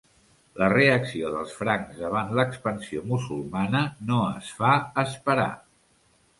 La 0.61 0.69
reacció 0.71 1.29
dels 1.35 1.51
francs 1.59 1.99
davant 1.99 2.33
l'expansió 2.41 3.05
musulmana 3.13 3.85
no 4.11 4.25
es 4.33 4.51
fa 4.63 4.75
esperar. 5.07 5.51